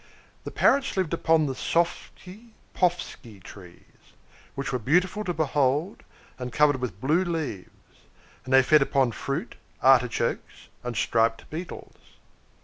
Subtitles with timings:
[0.45, 4.13] The Parrots lived upon the Soffsky Poffsky trees,
[4.55, 6.01] which were beautiful to behold,
[6.39, 7.69] and covered with blue leaves;
[8.43, 11.99] and they fed upon fruit, artichokes, and striped beetles.